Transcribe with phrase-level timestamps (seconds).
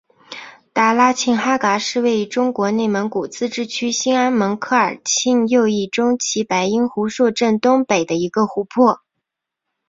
[0.73, 9.01] 达拉沁哈嘎是位于中国内蒙古自治区兴安盟科尔沁右翼中旗白音胡硕镇东北的一个湖泊。